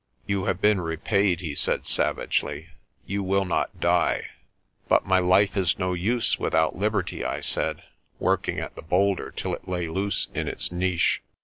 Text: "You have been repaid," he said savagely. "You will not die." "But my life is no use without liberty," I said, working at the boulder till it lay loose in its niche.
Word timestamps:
"You 0.25 0.45
have 0.45 0.59
been 0.59 0.81
repaid," 0.81 1.41
he 1.41 1.53
said 1.53 1.85
savagely. 1.85 2.69
"You 3.05 3.21
will 3.21 3.45
not 3.45 3.79
die." 3.79 4.25
"But 4.87 5.05
my 5.05 5.19
life 5.19 5.55
is 5.55 5.77
no 5.77 5.93
use 5.93 6.39
without 6.39 6.75
liberty," 6.75 7.23
I 7.23 7.39
said, 7.41 7.83
working 8.17 8.59
at 8.59 8.73
the 8.73 8.81
boulder 8.81 9.29
till 9.29 9.53
it 9.53 9.67
lay 9.67 9.87
loose 9.87 10.27
in 10.33 10.47
its 10.47 10.71
niche. 10.71 11.21